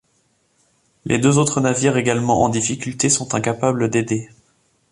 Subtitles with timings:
[1.05, 4.31] Les deux autres navires également en difficultés, sont incapable d'aider.